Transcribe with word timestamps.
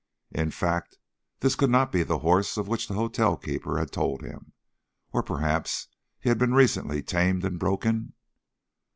In 0.31 0.49
fact, 0.49 0.97
this 1.41 1.53
could 1.53 1.69
not 1.69 1.91
be 1.91 2.01
the 2.01 2.17
horse 2.25 2.57
of 2.57 2.67
which 2.67 2.87
the 2.87 2.95
hotelkeeper 2.95 3.77
had 3.77 3.91
told 3.91 4.23
him, 4.23 4.51
or 5.13 5.21
perhaps 5.21 5.89
he 6.19 6.29
had 6.29 6.39
been 6.39 6.55
recently 6.55 7.03
tamed 7.03 7.45
and 7.45 7.59
broken? 7.59 8.13